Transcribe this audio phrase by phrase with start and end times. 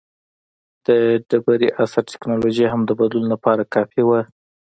[0.85, 0.87] د
[1.29, 4.21] ډبرې عصر ټکنالوژي هم د بدلون لپاره کافي وه.